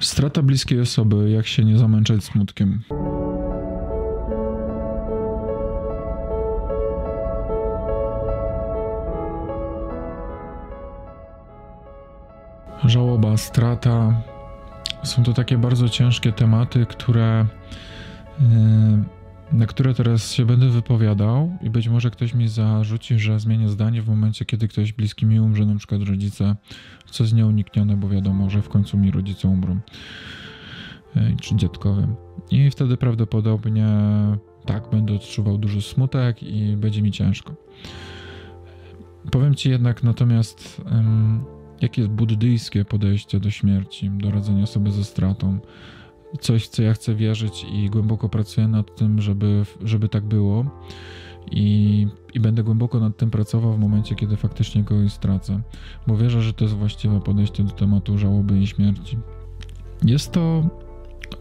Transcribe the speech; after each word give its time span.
Strata 0.00 0.42
bliskiej 0.42 0.80
osoby, 0.80 1.30
jak 1.30 1.46
się 1.46 1.64
nie 1.64 1.78
zamęczać 1.78 2.24
smutkiem. 2.24 2.82
Żałoba, 12.84 13.36
strata 13.36 14.22
są 15.04 15.22
to 15.22 15.32
takie 15.32 15.58
bardzo 15.58 15.88
ciężkie 15.88 16.32
tematy, 16.32 16.86
które, 16.86 17.46
yy, 18.40 18.46
na 19.52 19.66
które 19.66 19.94
teraz 19.94 20.32
się 20.32 20.44
będę 20.44 20.68
wypowiadał 20.68 21.56
i 21.62 21.70
być 21.70 21.88
może 21.88 22.10
ktoś 22.10 22.34
mi 22.34 22.48
zarzuci, 22.48 23.18
że 23.18 23.40
zmienię 23.40 23.68
zdanie 23.68 24.02
w 24.02 24.08
momencie, 24.08 24.44
kiedy 24.44 24.68
ktoś 24.68 24.92
bliski 24.92 25.26
mi 25.26 25.40
umrze, 25.40 25.66
na 25.66 25.76
przykład 25.76 26.02
rodzice, 26.02 26.56
co 27.10 27.24
jest 27.24 27.34
nieuniknione, 27.34 27.96
bo 27.96 28.08
wiadomo, 28.08 28.50
że 28.50 28.62
w 28.62 28.68
końcu 28.68 28.98
mi 28.98 29.10
rodzice 29.10 29.48
umrą 29.48 29.80
yy, 31.14 31.36
czy 31.40 31.56
dziadkowie. 31.56 32.08
I 32.50 32.70
wtedy 32.70 32.96
prawdopodobnie 32.96 33.86
tak, 34.66 34.90
będę 34.90 35.14
odczuwał 35.14 35.58
duży 35.58 35.82
smutek 35.82 36.42
i 36.42 36.76
będzie 36.76 37.02
mi 37.02 37.12
ciężko. 37.12 37.54
Powiem 39.30 39.54
ci 39.54 39.70
jednak 39.70 40.02
natomiast, 40.02 40.82
jakie 41.80 42.02
jest 42.02 42.14
buddyjskie 42.14 42.84
podejście 42.84 43.40
do 43.40 43.50
śmierci, 43.50 44.10
do 44.10 44.30
radzenia 44.30 44.66
sobie 44.66 44.92
ze 44.92 45.04
stratą. 45.04 45.58
Coś, 46.40 46.68
co 46.68 46.82
ja 46.82 46.94
chcę 46.94 47.14
wierzyć 47.14 47.66
i 47.72 47.90
głęboko 47.90 48.28
pracuję 48.28 48.68
nad 48.68 48.96
tym, 48.96 49.20
żeby, 49.20 49.64
żeby 49.80 50.08
tak 50.08 50.24
było. 50.24 50.64
I, 51.50 52.06
I 52.34 52.40
będę 52.40 52.62
głęboko 52.62 53.00
nad 53.00 53.16
tym 53.16 53.30
pracował 53.30 53.72
w 53.72 53.78
momencie, 53.78 54.14
kiedy 54.14 54.36
faktycznie 54.36 54.84
kogoś 54.84 55.12
stracę, 55.12 55.60
bo 56.06 56.16
wierzę, 56.16 56.42
że 56.42 56.52
to 56.52 56.64
jest 56.64 56.76
właściwe 56.76 57.20
podejście 57.20 57.64
do 57.64 57.72
tematu 57.72 58.18
żałoby 58.18 58.58
i 58.58 58.66
śmierci. 58.66 59.18
Jest 60.04 60.32
to 60.32 60.68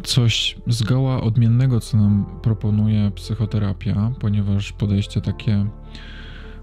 coś 0.04 0.58
zgoła 0.68 1.22
odmiennego, 1.22 1.80
co 1.80 1.98
nam 1.98 2.26
proponuje 2.42 3.12
psychoterapia, 3.16 4.12
ponieważ 4.20 4.72
podejście 4.72 5.22
takie, 5.22 5.66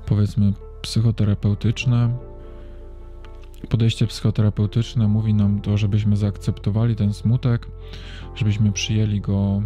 powiedzmy, 0.06 0.52
psychoterapeutyczne, 0.82 2.18
podejście 3.68 4.06
psychoterapeutyczne 4.06 5.08
mówi 5.08 5.34
nam 5.34 5.60
to, 5.60 5.76
żebyśmy 5.76 6.16
zaakceptowali 6.16 6.96
ten 6.96 7.12
smutek, 7.12 7.66
żebyśmy 8.34 8.72
przyjęli 8.72 9.20
go 9.20 9.62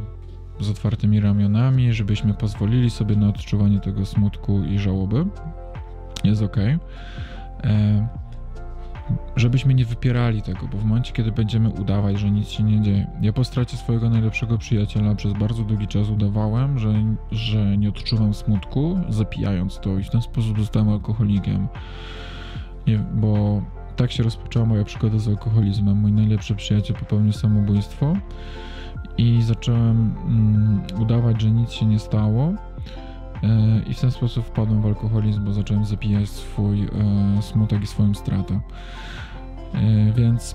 z 0.60 0.70
otwartymi 0.70 1.20
ramionami, 1.20 1.92
żebyśmy 1.92 2.34
pozwolili 2.34 2.90
sobie 2.90 3.16
na 3.16 3.28
odczuwanie 3.28 3.80
tego 3.80 4.06
smutku 4.06 4.64
i 4.64 4.78
żałoby. 4.78 5.26
Jest 6.24 6.42
ok. 6.42 6.56
E, 7.64 8.08
żebyśmy 9.36 9.74
nie 9.74 9.84
wypierali 9.84 10.42
tego, 10.42 10.68
bo 10.72 10.78
w 10.78 10.84
momencie, 10.84 11.12
kiedy 11.12 11.32
będziemy 11.32 11.68
udawać, 11.68 12.18
że 12.18 12.30
nic 12.30 12.48
się 12.48 12.62
nie 12.62 12.82
dzieje. 12.82 13.06
Ja 13.20 13.32
po 13.32 13.44
stracie 13.44 13.76
swojego 13.76 14.10
najlepszego 14.10 14.58
przyjaciela 14.58 15.14
przez 15.14 15.32
bardzo 15.32 15.62
długi 15.62 15.86
czas 15.86 16.10
udawałem, 16.10 16.78
że, 16.78 16.94
że 17.30 17.76
nie 17.76 17.88
odczuwam 17.88 18.34
smutku, 18.34 18.98
zapijając 19.08 19.80
to 19.80 19.98
i 19.98 20.04
w 20.04 20.10
ten 20.10 20.22
sposób 20.22 20.58
zostałem 20.58 20.88
alkoholikiem. 20.88 21.68
Nie, 22.86 22.98
bo 22.98 23.62
tak 23.96 24.12
się 24.12 24.22
rozpoczęła 24.22 24.66
moja 24.66 24.84
przygoda 24.84 25.18
z 25.18 25.28
alkoholizmem. 25.28 25.96
Mój 25.96 26.12
najlepszy 26.12 26.54
przyjaciel 26.54 26.96
popełnił 26.96 27.32
samobójstwo 27.32 28.16
i 29.18 29.42
zacząłem 29.42 30.14
mm, 30.26 30.82
udawać, 31.00 31.42
że 31.42 31.50
nic 31.50 31.70
się 31.70 31.86
nie 31.86 31.98
stało. 31.98 32.52
E, 33.42 33.82
I 33.86 33.94
w 33.94 34.00
ten 34.00 34.10
sposób 34.10 34.46
wpadłem 34.46 34.82
w 34.82 34.86
alkoholizm, 34.86 35.44
bo 35.44 35.52
zacząłem 35.52 35.84
zapijać 35.84 36.28
swój 36.28 36.82
e, 36.82 36.88
smutek 37.42 37.82
i 37.82 37.86
swoją 37.86 38.14
stratę. 38.14 38.60
E, 39.74 40.12
więc 40.12 40.54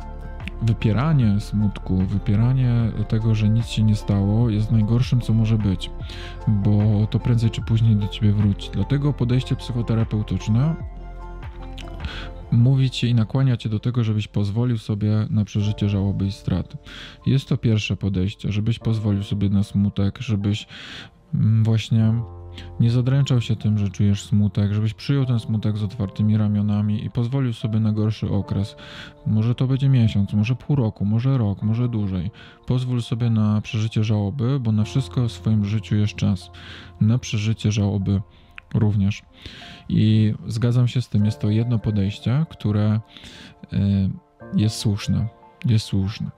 wypieranie 0.61 1.39
smutku, 1.39 1.97
wypieranie 1.97 2.91
tego, 3.07 3.35
że 3.35 3.49
nic 3.49 3.67
się 3.67 3.83
nie 3.83 3.95
stało, 3.95 4.49
jest 4.49 4.71
najgorszym, 4.71 5.21
co 5.21 5.33
może 5.33 5.57
być, 5.57 5.91
bo 6.47 7.07
to 7.09 7.19
prędzej 7.19 7.49
czy 7.49 7.61
później 7.61 7.95
do 7.95 8.07
ciebie 8.07 8.31
wróci. 8.31 8.69
Dlatego 8.73 9.13
podejście 9.13 9.55
psychoterapeutyczne 9.55 10.75
mówi 12.51 12.89
ci 12.89 13.09
i 13.09 13.15
nakłania 13.15 13.57
cię 13.57 13.69
do 13.69 13.79
tego, 13.79 14.03
żebyś 14.03 14.27
pozwolił 14.27 14.77
sobie 14.77 15.27
na 15.29 15.45
przeżycie 15.45 15.89
żałoby 15.89 16.25
i 16.25 16.31
straty. 16.31 16.77
Jest 17.25 17.47
to 17.47 17.57
pierwsze 17.57 17.95
podejście, 17.95 18.51
żebyś 18.51 18.79
pozwolił 18.79 19.23
sobie 19.23 19.49
na 19.49 19.63
smutek, 19.63 20.19
żebyś 20.19 20.67
mm, 21.33 21.63
właśnie 21.63 22.13
nie 22.79 22.91
zadręczał 22.91 23.41
się 23.41 23.55
tym, 23.55 23.77
że 23.77 23.89
czujesz 23.89 24.23
smutek, 24.23 24.73
żebyś 24.73 24.93
przyjął 24.93 25.25
ten 25.25 25.39
smutek 25.39 25.77
z 25.77 25.83
otwartymi 25.83 26.37
ramionami 26.37 27.05
i 27.05 27.09
pozwolił 27.09 27.53
sobie 27.53 27.79
na 27.79 27.91
gorszy 27.91 28.29
okres. 28.29 28.75
Może 29.27 29.55
to 29.55 29.67
będzie 29.67 29.89
miesiąc, 29.89 30.33
może 30.33 30.55
pół 30.55 30.75
roku, 30.75 31.05
może 31.05 31.37
rok, 31.37 31.61
może 31.61 31.89
dłużej. 31.89 32.31
Pozwól 32.67 33.01
sobie 33.01 33.29
na 33.29 33.61
przeżycie 33.61 34.03
żałoby, 34.03 34.59
bo 34.59 34.71
na 34.71 34.83
wszystko 34.83 35.27
w 35.27 35.31
swoim 35.31 35.65
życiu 35.65 35.95
jest 35.95 36.15
czas. 36.15 36.51
Na 37.01 37.17
przeżycie 37.17 37.71
żałoby 37.71 38.21
również. 38.73 39.23
I 39.89 40.33
zgadzam 40.47 40.87
się 40.87 41.01
z 41.01 41.09
tym, 41.09 41.25
jest 41.25 41.39
to 41.39 41.49
jedno 41.49 41.79
podejście, 41.79 42.45
które 42.49 42.99
y, 43.73 43.77
jest 44.55 44.75
słuszne. 44.75 45.27
Jest 45.65 45.85
słuszne. 45.85 46.31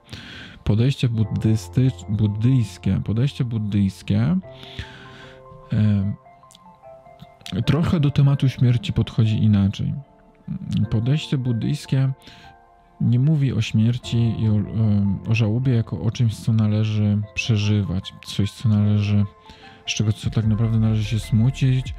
Podejście 0.64 1.08
buddysty, 1.08 1.90
buddyjskie, 2.08 3.00
podejście 3.04 3.44
buddyjskie 3.44 4.38
y, 7.52 7.62
trochę 7.62 8.00
do 8.00 8.10
tematu 8.10 8.48
śmierci 8.48 8.92
podchodzi 8.92 9.44
inaczej. 9.44 9.94
Podejście 10.90 11.38
buddyjskie 11.38 12.12
nie 13.00 13.18
mówi 13.18 13.52
o 13.52 13.60
śmierci 13.60 14.34
i 14.38 14.48
o, 14.48 14.54
o 15.30 15.34
żałobie 15.34 15.74
jako 15.74 16.00
o 16.00 16.10
czymś, 16.10 16.36
co 16.36 16.52
należy 16.52 17.18
przeżywać, 17.34 18.14
coś, 18.24 18.50
co 18.50 18.68
należy 18.68 19.24
z 19.86 19.94
czego 19.94 20.12
co 20.12 20.30
tak 20.30 20.46
naprawdę 20.46 20.78
należy 20.78 21.04
się 21.04 21.18
smucić 21.18 21.94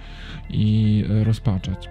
i 0.49 1.05
e, 1.09 1.23
rozpaczać. 1.23 1.89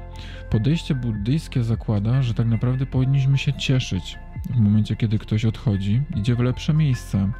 Podejście 0.50 0.94
buddyjskie 0.94 1.64
zakłada, 1.64 2.22
że 2.22 2.34
tak 2.34 2.46
naprawdę 2.46 2.86
powinniśmy 2.86 3.38
się 3.38 3.52
cieszyć 3.52 4.18
w 4.50 4.60
momencie, 4.60 4.96
kiedy 4.96 5.18
ktoś 5.18 5.44
odchodzi, 5.44 6.02
idzie 6.16 6.34
w 6.34 6.38
lepsze 6.40 6.74
miejsce 6.74 7.32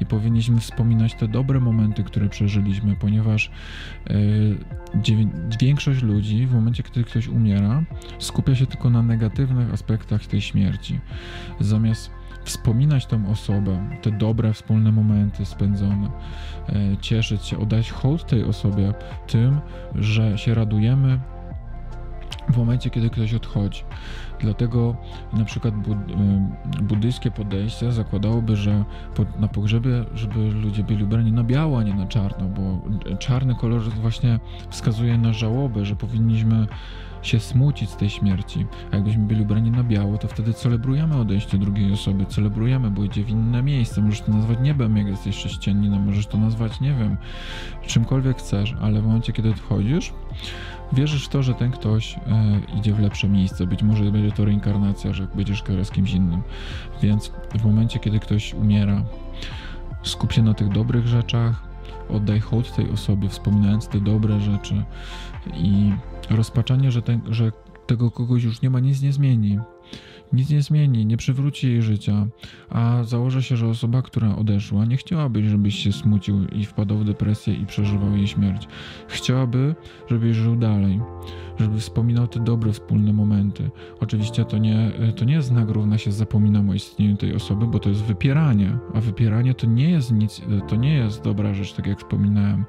i 0.00 0.06
powinniśmy 0.06 0.60
wspominać 0.60 1.14
te 1.14 1.28
dobre 1.28 1.60
momenty, 1.60 2.04
które 2.04 2.28
przeżyliśmy, 2.28 2.96
ponieważ 2.96 3.50
yy, 4.10 4.56
większość 5.60 6.02
ludzi 6.02 6.46
w 6.46 6.54
momencie, 6.54 6.82
kiedy 6.82 7.04
ktoś 7.04 7.28
umiera, 7.28 7.82
skupia 8.18 8.54
się 8.54 8.66
tylko 8.66 8.90
na 8.90 9.02
negatywnych 9.02 9.72
aspektach 9.72 10.26
tej 10.26 10.40
śmierci. 10.40 11.00
Zamiast 11.60 12.10
wspominać 12.44 13.06
tą 13.06 13.30
osobę, 13.30 13.88
te 14.02 14.10
dobre 14.10 14.52
wspólne 14.52 14.92
momenty 14.92 15.44
spędzone, 15.44 16.10
e, 16.68 16.96
cieszyć 17.00 17.44
się, 17.44 17.58
oddać 17.58 17.90
hołd 17.90 18.26
tej 18.26 18.44
osobie 18.44 18.94
tym, 19.26 19.60
że 19.94 20.38
się 20.38 20.54
radujemy 20.54 21.20
w 22.52 22.56
momencie, 22.56 22.90
kiedy 22.90 23.10
ktoś 23.10 23.34
odchodzi. 23.34 23.84
Dlatego 24.40 24.96
na 25.32 25.44
przykład 25.44 25.74
e, 25.74 26.82
buddyjskie 26.82 27.30
podejście 27.30 27.92
zakładałoby, 27.92 28.56
że 28.56 28.84
na 29.38 29.48
pogrzebie, 29.48 30.04
żeby 30.14 30.50
ludzie 30.50 30.84
byli 30.84 31.04
ubrani 31.04 31.32
na 31.32 31.44
biało, 31.44 31.78
a 31.78 31.82
nie 31.82 31.94
na 31.94 32.06
czarno, 32.06 32.48
bo 32.48 32.80
czarny 33.18 33.54
kolor 33.54 33.82
właśnie 33.82 34.40
wskazuje 34.70 35.18
na 35.18 35.32
żałobę, 35.32 35.84
że 35.84 35.96
powinniśmy 35.96 36.66
się 37.22 37.40
smucić 37.40 37.90
z 37.90 37.96
tej 37.96 38.10
śmierci. 38.10 38.66
A 38.92 38.96
jakbyśmy 38.96 39.26
byli 39.26 39.42
ubrani 39.42 39.70
na 39.70 39.84
biało, 39.84 40.18
to 40.18 40.28
wtedy 40.28 40.52
celebrujemy 40.52 41.16
odejście 41.16 41.58
drugiej 41.58 41.92
osoby, 41.92 42.26
celebrujemy, 42.26 42.90
bo 42.90 43.04
idzie 43.04 43.24
w 43.24 43.30
inne 43.30 43.62
miejsce. 43.62 44.02
Możesz 44.02 44.20
to 44.20 44.32
nazwać 44.32 44.58
niebem, 44.62 44.96
jak 44.96 45.06
jesteś 45.06 45.36
chrześcijaninem, 45.36 46.06
możesz 46.06 46.26
to 46.26 46.38
nazwać, 46.38 46.80
nie 46.80 46.94
wiem, 46.94 47.16
czymkolwiek 47.86 48.38
chcesz, 48.38 48.74
ale 48.80 49.00
w 49.00 49.06
momencie, 49.06 49.32
kiedy 49.32 49.50
odchodzisz, 49.50 50.12
wierzysz 50.92 51.26
w 51.26 51.28
to, 51.28 51.42
że 51.42 51.54
ten 51.54 51.70
ktoś 51.70 52.14
e, 52.14 52.18
idzie 52.78 52.94
w 52.94 53.00
lepsze 53.00 53.28
miejsce. 53.28 53.66
Być 53.66 53.82
może 53.82 54.04
będzie 54.04 54.32
to 54.32 54.44
reinkarnacja, 54.44 55.12
że 55.12 55.26
będziesz 55.34 55.62
z 55.82 55.90
kimś 55.90 56.12
innym. 56.12 56.42
Więc 57.02 57.32
w 57.54 57.64
momencie, 57.64 57.98
kiedy 57.98 58.20
ktoś 58.20 58.54
umiera, 58.54 59.02
skup 60.02 60.32
się 60.32 60.42
na 60.42 60.54
tych 60.54 60.68
dobrych 60.68 61.06
rzeczach, 61.06 61.62
oddaj 62.08 62.40
hołd 62.40 62.74
tej 62.74 62.90
osobie, 62.90 63.28
wspominając 63.28 63.88
te 63.88 64.00
dobre 64.00 64.40
rzeczy 64.40 64.84
i 65.54 65.92
rozpaczanie, 66.30 66.92
że, 66.92 67.02
ten, 67.02 67.20
że 67.30 67.52
tego 67.92 68.10
kogoś 68.10 68.44
już 68.44 68.62
nie 68.62 68.70
ma, 68.70 68.80
nic 68.80 69.02
nie 69.02 69.12
zmieni. 69.12 69.58
Nic 70.32 70.50
nie 70.50 70.62
zmieni, 70.62 71.06
nie 71.06 71.16
przywróci 71.16 71.66
jej 71.66 71.82
życia, 71.82 72.26
a 72.70 73.04
założę 73.04 73.42
się, 73.42 73.56
że 73.56 73.66
osoba, 73.66 74.02
która 74.02 74.36
odeszła, 74.36 74.84
nie 74.84 74.96
chciałaby, 74.96 75.48
żebyś 75.48 75.74
się 75.74 75.92
smucił 75.92 76.46
i 76.46 76.64
wpadał 76.64 76.98
w 76.98 77.04
depresję 77.04 77.54
i 77.54 77.66
przeżywał 77.66 78.16
jej 78.16 78.26
śmierć. 78.26 78.68
Chciałaby, 79.08 79.74
żebyś 80.10 80.36
żył 80.36 80.56
dalej, 80.56 81.00
żeby 81.62 81.80
wspominał 81.80 82.26
te 82.26 82.40
dobre 82.40 82.72
wspólne 82.72 83.12
momenty. 83.12 83.70
Oczywiście 84.00 84.44
to 84.44 84.58
nie, 84.58 84.92
to 85.16 85.24
nie 85.24 85.34
jest 85.34 85.48
znak 85.48 85.68
równa 85.68 85.98
się 85.98 86.12
zapominam 86.12 86.70
o 86.70 86.74
istnieniu 86.74 87.16
tej 87.16 87.34
osoby, 87.34 87.66
bo 87.66 87.78
to 87.78 87.88
jest 87.88 88.02
wypieranie, 88.02 88.78
a 88.94 89.00
wypieranie 89.00 89.54
to 89.54 89.66
nie 89.66 89.90
jest 89.90 90.12
nic, 90.12 90.42
to 90.68 90.76
nie 90.76 90.94
jest 90.94 91.22
dobra 91.22 91.54
rzecz, 91.54 91.72
tak 91.72 91.86
jak 91.86 91.98
wspominałem 91.98 92.64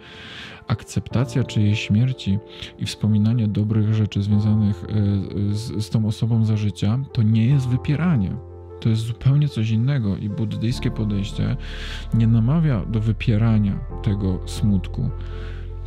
akceptacja 0.67 1.43
czyjejś 1.43 1.79
śmierci 1.79 2.39
i 2.79 2.85
wspominanie 2.85 3.47
dobrych 3.47 3.93
rzeczy 3.93 4.21
związanych 4.21 4.83
e, 4.83 5.53
z, 5.53 5.85
z 5.85 5.89
tą 5.89 6.05
osobą 6.05 6.45
za 6.45 6.57
życia, 6.57 6.99
to 7.13 7.23
nie 7.23 7.45
jest 7.45 7.67
wypieranie. 7.67 8.35
To 8.79 8.89
jest 8.89 9.01
zupełnie 9.01 9.49
coś 9.49 9.69
innego 9.69 10.17
i 10.17 10.29
buddyjskie 10.29 10.91
podejście 10.91 11.57
nie 12.13 12.27
namawia 12.27 12.85
do 12.85 12.99
wypierania 12.99 13.79
tego 14.03 14.39
smutku, 14.45 15.09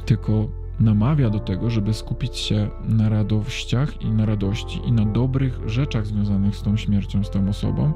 tylko 0.06 0.48
namawia 0.80 1.30
do 1.30 1.38
tego, 1.38 1.70
żeby 1.70 1.94
skupić 1.94 2.36
się 2.36 2.68
na 2.84 3.08
radościach 3.08 4.02
i 4.02 4.10
na 4.10 4.26
radości 4.26 4.80
i 4.86 4.92
na 4.92 5.04
dobrych 5.04 5.60
rzeczach 5.66 6.06
związanych 6.06 6.56
z 6.56 6.62
tą 6.62 6.76
śmiercią, 6.76 7.24
z 7.24 7.30
tą 7.30 7.48
osobą, 7.48 7.92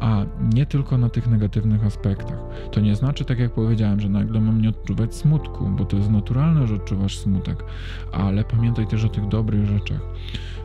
a 0.00 0.24
nie 0.54 0.66
tylko 0.66 0.98
na 0.98 1.08
tych 1.08 1.26
negatywnych 1.26 1.84
aspektach. 1.84 2.38
To 2.70 2.80
nie 2.80 2.96
znaczy, 2.96 3.24
tak 3.24 3.38
jak 3.38 3.52
powiedziałem, 3.52 4.00
że 4.00 4.08
nagle 4.08 4.40
mam 4.40 4.62
nie 4.62 4.68
odczuwać 4.68 5.14
smutku, 5.14 5.66
bo 5.66 5.84
to 5.84 5.96
jest 5.96 6.10
naturalne, 6.10 6.66
że 6.66 6.74
odczuwasz 6.74 7.18
smutek, 7.18 7.64
ale 8.12 8.44
pamiętaj 8.44 8.86
też 8.86 9.04
o 9.04 9.08
tych 9.08 9.28
dobrych 9.28 9.66
rzeczach. 9.66 10.00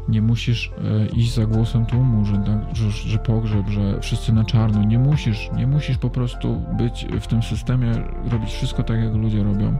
Nie 0.09 0.21
musisz 0.21 0.71
e, 1.01 1.05
iść 1.05 1.33
za 1.33 1.45
głosem 1.45 1.85
tłumu, 1.85 2.25
że, 2.25 2.43
że, 2.73 2.91
że 2.91 3.19
pogrzeb, 3.19 3.67
że 3.69 3.99
wszyscy 4.01 4.33
na 4.33 4.43
czarno. 4.43 4.83
Nie 4.83 4.99
musisz, 4.99 5.49
nie 5.57 5.67
musisz 5.67 5.97
po 5.97 6.09
prostu 6.09 6.61
być 6.77 7.07
w 7.21 7.27
tym 7.27 7.43
systemie, 7.43 7.91
robić 8.31 8.49
wszystko 8.49 8.83
tak, 8.83 8.99
jak 8.99 9.13
ludzie 9.13 9.43
robią. 9.43 9.77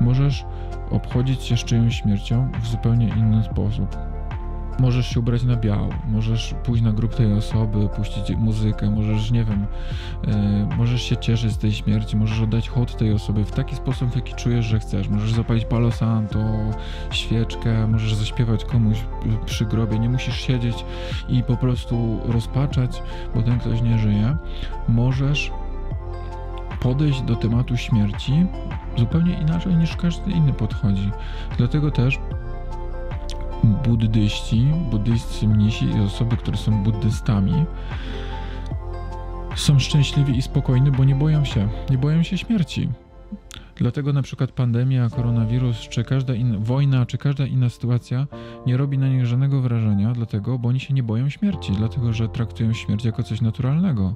Możesz 0.00 0.44
obchodzić 0.90 1.42
się 1.42 1.56
z 1.56 1.64
czyjąś 1.64 2.00
śmiercią 2.02 2.50
w 2.62 2.66
zupełnie 2.66 3.08
inny 3.08 3.44
sposób. 3.44 4.13
Możesz 4.78 5.08
się 5.08 5.20
ubrać 5.20 5.42
na 5.42 5.56
biało, 5.56 5.88
możesz 6.08 6.54
pójść 6.64 6.82
na 6.82 6.92
grób 6.92 7.14
tej 7.14 7.32
osoby, 7.32 7.88
puścić 7.96 8.36
muzykę, 8.36 8.90
możesz, 8.90 9.30
nie 9.30 9.44
wiem, 9.44 9.66
yy, 10.26 10.76
możesz 10.76 11.02
się 11.02 11.16
cieszyć 11.16 11.52
z 11.52 11.58
tej 11.58 11.72
śmierci, 11.72 12.16
możesz 12.16 12.40
oddać 12.40 12.68
hołd 12.68 12.96
tej 12.96 13.12
osobie 13.12 13.44
w 13.44 13.52
taki 13.52 13.76
sposób, 13.76 14.10
w 14.10 14.16
jaki 14.16 14.34
czujesz, 14.34 14.66
że 14.66 14.78
chcesz. 14.78 15.08
Możesz 15.08 15.32
zapalić 15.32 15.64
palo 15.64 15.92
santo, 15.92 16.38
świeczkę, 17.10 17.86
możesz 17.86 18.14
zaśpiewać 18.14 18.64
komuś 18.64 18.98
przy 19.46 19.64
grobie, 19.64 19.98
nie 19.98 20.08
musisz 20.08 20.40
siedzieć 20.40 20.84
i 21.28 21.42
po 21.42 21.56
prostu 21.56 22.20
rozpaczać, 22.24 23.02
bo 23.34 23.42
ten 23.42 23.58
ktoś 23.58 23.82
nie 23.82 23.98
żyje. 23.98 24.36
Możesz 24.88 25.50
podejść 26.80 27.22
do 27.22 27.36
tematu 27.36 27.76
śmierci 27.76 28.46
zupełnie 28.98 29.40
inaczej 29.40 29.76
niż 29.76 29.96
każdy 29.96 30.30
inny 30.30 30.52
podchodzi. 30.52 31.10
Dlatego 31.58 31.90
też 31.90 32.18
buddyści, 33.64 34.66
buddyjscy 34.90 35.48
mnisi 35.48 35.84
i 35.84 36.00
osoby, 36.00 36.36
które 36.36 36.56
są 36.56 36.82
buddystami, 36.82 37.64
są 39.56 39.78
szczęśliwi 39.78 40.38
i 40.38 40.42
spokojni, 40.42 40.90
bo 40.90 41.04
nie 41.04 41.14
boją 41.14 41.44
się, 41.44 41.68
nie 41.90 41.98
boją 41.98 42.22
się 42.22 42.38
śmierci. 42.38 42.88
Dlatego 43.76 44.12
na 44.12 44.22
przykład 44.22 44.52
pandemia, 44.52 45.08
koronawirus, 45.10 45.76
czy 45.76 46.04
każda 46.04 46.34
inna 46.34 46.58
wojna, 46.58 47.06
czy 47.06 47.18
każda 47.18 47.46
inna 47.46 47.68
sytuacja 47.68 48.26
nie 48.66 48.76
robi 48.76 48.98
na 48.98 49.08
nich 49.08 49.26
żadnego 49.26 49.60
wrażenia, 49.60 50.12
dlatego, 50.12 50.58
bo 50.58 50.68
oni 50.68 50.80
się 50.80 50.94
nie 50.94 51.02
boją 51.02 51.28
śmierci, 51.28 51.72
dlatego, 51.72 52.12
że 52.12 52.28
traktują 52.28 52.72
śmierć 52.72 53.04
jako 53.04 53.22
coś 53.22 53.40
naturalnego. 53.40 54.14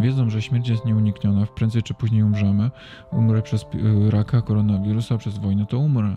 Wiedzą, 0.00 0.30
że 0.30 0.42
śmierć 0.42 0.68
jest 0.68 0.84
nieunikniona, 0.84 1.46
prędzej 1.46 1.82
czy 1.82 1.94
później 1.94 2.22
umrzemy. 2.22 2.70
Umrę 3.12 3.42
przez 3.42 3.62
y, 3.62 4.10
raka, 4.10 4.42
koronawirusa, 4.42 5.18
przez 5.18 5.38
wojnę, 5.38 5.66
to 5.66 5.78
umrę 5.78 6.16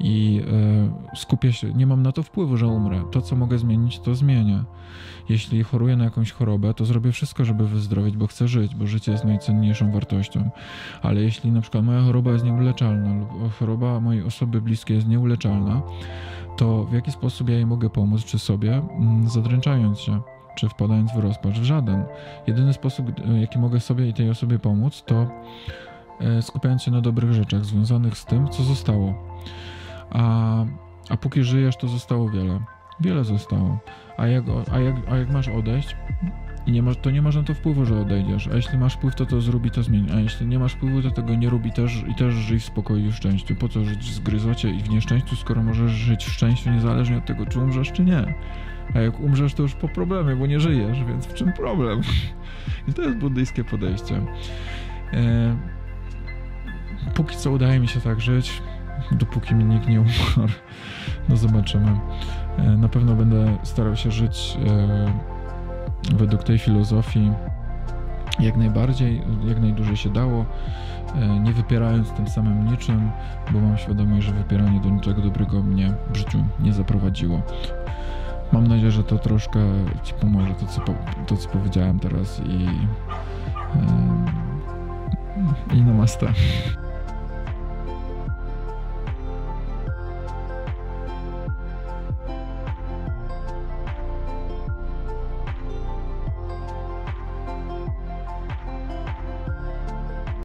i 0.00 0.42
e, 1.12 1.16
skupię 1.16 1.52
się, 1.52 1.74
nie 1.74 1.86
mam 1.86 2.02
na 2.02 2.12
to 2.12 2.22
wpływu, 2.22 2.56
że 2.56 2.66
umrę. 2.66 3.02
To, 3.10 3.22
co 3.22 3.36
mogę 3.36 3.58
zmienić, 3.58 3.98
to 3.98 4.14
zmienię. 4.14 4.64
Jeśli 5.28 5.62
choruję 5.62 5.96
na 5.96 6.04
jakąś 6.04 6.32
chorobę, 6.32 6.74
to 6.74 6.84
zrobię 6.84 7.12
wszystko, 7.12 7.44
żeby 7.44 7.68
wyzdrowieć, 7.68 8.16
bo 8.16 8.26
chcę 8.26 8.48
żyć, 8.48 8.74
bo 8.74 8.86
życie 8.86 9.12
jest 9.12 9.24
najcenniejszą 9.24 9.92
wartością. 9.92 10.50
Ale 11.02 11.22
jeśli 11.22 11.52
na 11.52 11.60
przykład 11.60 11.84
moja 11.84 11.99
choroba 12.02 12.30
jest 12.32 12.44
nieuleczalna 12.44 13.14
lub 13.14 13.54
choroba 13.58 14.00
mojej 14.00 14.22
osoby 14.22 14.60
bliskiej 14.60 14.96
jest 14.96 15.08
nieuleczalna, 15.08 15.82
to 16.56 16.84
w 16.84 16.92
jaki 16.92 17.12
sposób 17.12 17.48
ja 17.48 17.54
jej 17.54 17.66
mogę 17.66 17.90
pomóc, 17.90 18.24
czy 18.24 18.38
sobie, 18.38 18.74
mm, 18.74 19.28
zadręczając 19.28 19.98
się, 20.00 20.20
czy 20.56 20.68
wpadając 20.68 21.12
w 21.12 21.16
rozpacz? 21.16 21.58
W 21.58 21.64
żaden. 21.64 22.04
Jedyny 22.46 22.72
sposób, 22.72 23.06
jaki 23.40 23.58
mogę 23.58 23.80
sobie 23.80 24.08
i 24.08 24.14
tej 24.14 24.30
osobie 24.30 24.58
pomóc, 24.58 25.02
to 25.06 25.26
e, 26.20 26.42
skupiając 26.42 26.82
się 26.82 26.90
na 26.90 27.00
dobrych 27.00 27.32
rzeczach 27.32 27.64
związanych 27.64 28.18
z 28.18 28.24
tym, 28.24 28.48
co 28.48 28.62
zostało 28.62 29.14
a, 30.10 30.64
a 31.10 31.16
póki 31.16 31.44
żyjesz, 31.44 31.76
to 31.76 31.88
zostało 31.88 32.28
wiele. 32.28 32.60
Wiele 33.00 33.24
zostało. 33.24 33.78
A 34.16 34.26
jak, 34.26 34.44
a 34.72 34.78
jak, 34.78 34.94
a 35.10 35.16
jak 35.16 35.30
masz 35.30 35.48
odejść, 35.48 35.96
i 36.66 36.72
nie 36.72 36.82
masz, 36.82 36.96
to 36.96 37.10
nie 37.10 37.22
na 37.22 37.42
to 37.46 37.54
wpływu, 37.54 37.84
że 37.84 38.00
odejdziesz. 38.00 38.48
A 38.48 38.56
jeśli 38.56 38.78
masz 38.78 38.94
wpływ, 38.94 39.14
to 39.14 39.26
to 39.26 39.40
zrób 39.40 39.66
i 39.66 39.70
to 39.70 39.82
zmień. 39.82 40.06
A 40.14 40.20
jeśli 40.20 40.46
nie 40.46 40.58
masz 40.58 40.72
wpływu, 40.72 41.02
to 41.02 41.10
tego 41.10 41.34
nie 41.34 41.50
rób 41.50 41.66
i 41.66 41.72
też, 41.72 42.04
i 42.08 42.14
też 42.14 42.34
żyj 42.34 42.60
w 42.60 42.64
spokoju 42.64 43.06
i 43.06 43.12
w 43.12 43.14
szczęściu. 43.14 43.54
Po 43.54 43.68
co 43.68 43.84
żyć 43.84 43.98
w 43.98 44.14
zgryzocie 44.14 44.70
i 44.70 44.82
w 44.82 44.90
nieszczęściu, 44.90 45.36
skoro 45.36 45.62
możesz 45.62 45.90
żyć 45.90 46.24
w 46.24 46.32
szczęściu 46.32 46.70
niezależnie 46.70 47.18
od 47.18 47.26
tego, 47.26 47.46
czy 47.46 47.60
umrzesz, 47.60 47.92
czy 47.92 48.04
nie. 48.04 48.34
A 48.94 48.98
jak 48.98 49.20
umrzesz, 49.20 49.54
to 49.54 49.62
już 49.62 49.74
po 49.74 49.88
problemie, 49.88 50.36
bo 50.36 50.46
nie 50.46 50.60
żyjesz, 50.60 51.04
więc 51.04 51.26
w 51.26 51.34
czym 51.34 51.52
problem? 51.52 52.00
I 52.88 52.92
to 52.92 53.02
jest 53.02 53.16
buddyjskie 53.16 53.64
podejście. 53.64 54.20
E, 55.12 55.56
póki 57.14 57.36
co 57.36 57.50
udaje 57.50 57.80
mi 57.80 57.88
się 57.88 58.00
tak 58.00 58.20
żyć 58.20 58.62
dopóki 59.12 59.54
mnie 59.54 59.64
nikt 59.64 59.88
nie 59.88 60.00
umarł. 60.00 60.52
No 61.28 61.36
zobaczymy. 61.36 62.00
E, 62.58 62.62
na 62.62 62.88
pewno 62.88 63.14
będę 63.14 63.56
starał 63.62 63.96
się 63.96 64.10
żyć 64.10 64.58
e, 64.66 65.12
według 66.16 66.42
tej 66.42 66.58
filozofii 66.58 67.32
jak 68.40 68.56
najbardziej, 68.56 69.22
jak 69.48 69.60
najdłużej 69.60 69.96
się 69.96 70.10
dało, 70.10 70.46
e, 71.14 71.40
nie 71.40 71.52
wypierając 71.52 72.10
tym 72.10 72.28
samym 72.28 72.66
niczym, 72.66 73.10
bo 73.52 73.60
mam 73.60 73.78
świadomość, 73.78 74.26
że 74.26 74.32
wypieranie 74.32 74.80
do 74.80 74.88
niczego 74.88 75.22
dobrego 75.22 75.62
mnie 75.62 75.92
w 76.12 76.16
życiu 76.16 76.44
nie 76.60 76.72
zaprowadziło. 76.72 77.42
Mam 78.52 78.66
nadzieję, 78.66 78.90
że 78.90 79.04
to 79.04 79.18
troszkę 79.18 79.60
Ci 80.02 80.14
pomoże, 80.14 80.54
to 80.54 80.66
co, 80.66 80.80
to, 81.26 81.36
co 81.36 81.48
powiedziałem 81.48 81.98
teraz 81.98 82.40
i, 82.40 82.68
i 85.76 85.82
namaste. 85.82 86.32